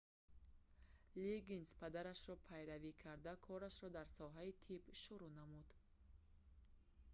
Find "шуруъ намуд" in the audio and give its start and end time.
5.01-5.69